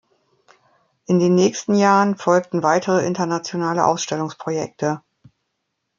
In 1.05 1.19
den 1.19 1.35
nächsten 1.35 1.75
Jahren 1.75 2.17
folgten 2.17 2.63
weitere 2.63 3.05
internationale 3.05 3.85
Ausstellungs-Projekte. 3.85 5.03